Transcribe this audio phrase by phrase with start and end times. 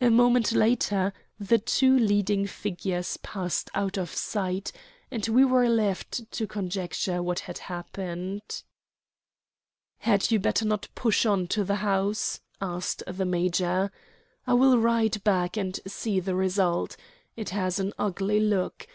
[0.00, 4.70] A moment later the two leading figures passed out of sight,
[5.10, 8.62] and we were left to conjecture what had happened.
[9.98, 13.90] "Had you better not push on to the house?" asked the major.
[14.46, 16.96] "I will ride back and see the result.
[17.34, 18.86] It has an ugly look.